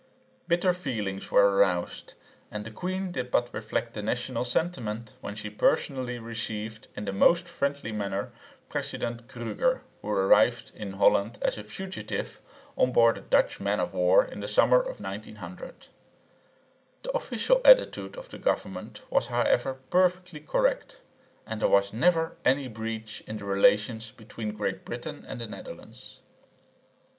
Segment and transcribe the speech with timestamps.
[0.47, 2.15] Bitter feelings were aroused,
[2.49, 7.13] and the queen did but reflect the national sentiment when she personally received in the
[7.13, 8.31] most friendly manner
[8.67, 12.41] President Krüger, who arrived in Holland as a fugitive
[12.75, 15.85] on board a Dutch man of war in the summer of 1900.
[17.03, 21.01] The official attitude of the government was however perfectly correct,
[21.45, 26.21] and there was never any breach in the relations between Great Britain and the Netherlands.